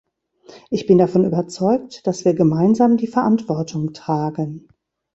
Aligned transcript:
Ich 0.71 0.87
bin 0.87 0.97
davon 0.97 1.25
überzeugt, 1.25 2.07
dass 2.07 2.25
wir 2.25 2.33
gemeinsam 2.33 2.97
die 2.97 3.05
Verantwortung 3.05 3.93
tragen. 3.93 4.67